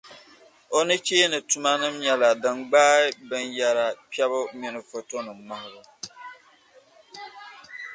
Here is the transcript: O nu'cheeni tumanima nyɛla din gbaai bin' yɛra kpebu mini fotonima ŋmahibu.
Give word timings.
O 0.77 0.79
nu'cheeni 0.87 1.37
tumanima 1.49 1.97
nyɛla 2.03 2.29
din 2.41 2.57
gbaai 2.69 3.05
bin' 3.27 3.51
yɛra 3.57 3.85
kpebu 4.11 4.41
mini 4.59 4.79
fotonima 4.89 5.37
ŋmahibu. 5.43 5.81